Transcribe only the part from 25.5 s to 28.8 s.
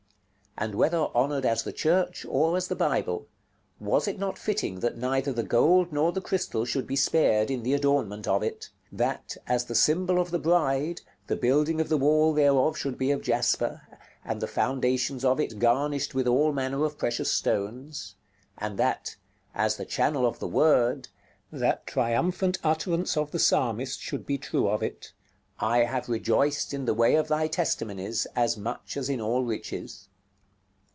"I have rejoiced in the way of thy testimonies, as